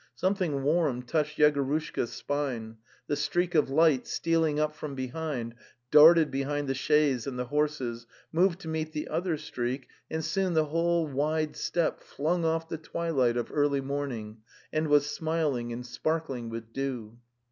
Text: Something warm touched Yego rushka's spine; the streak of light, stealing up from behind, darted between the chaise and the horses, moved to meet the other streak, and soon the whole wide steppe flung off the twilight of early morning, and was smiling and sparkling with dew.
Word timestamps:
Something 0.15 0.63
warm 0.63 1.03
touched 1.03 1.37
Yego 1.37 1.57
rushka's 1.63 2.11
spine; 2.11 2.77
the 3.05 3.15
streak 3.15 3.53
of 3.53 3.69
light, 3.69 4.07
stealing 4.07 4.59
up 4.59 4.73
from 4.73 4.95
behind, 4.95 5.53
darted 5.91 6.31
between 6.31 6.65
the 6.65 6.73
chaise 6.73 7.27
and 7.27 7.37
the 7.37 7.45
horses, 7.45 8.07
moved 8.31 8.59
to 8.61 8.67
meet 8.67 8.93
the 8.93 9.07
other 9.09 9.37
streak, 9.37 9.87
and 10.09 10.25
soon 10.25 10.55
the 10.55 10.65
whole 10.65 11.05
wide 11.07 11.55
steppe 11.55 11.99
flung 12.01 12.43
off 12.43 12.67
the 12.67 12.79
twilight 12.79 13.37
of 13.37 13.51
early 13.53 13.79
morning, 13.79 14.37
and 14.73 14.87
was 14.87 15.05
smiling 15.05 15.71
and 15.71 15.85
sparkling 15.85 16.49
with 16.49 16.73
dew. 16.73 17.19